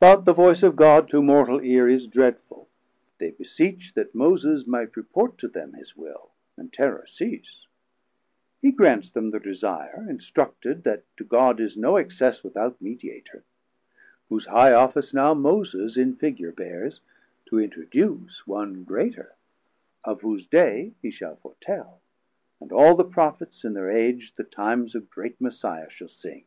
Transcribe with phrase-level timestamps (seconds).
[0.00, 2.70] But the voice of God To mortal eare is dreadful;
[3.18, 7.66] they beseech That Moses might report to them his will, And terror cease;
[8.62, 13.44] he grants them thir desire, Instructed that to God is no access Without Mediator,
[14.30, 17.02] whose high Office now Moses in figure beares,
[17.44, 19.36] to introduce 240 One greater,
[20.04, 22.00] of whose day he shall foretell,
[22.60, 26.44] And all the Prophets in thir Age the times Of great Messiah shall sing.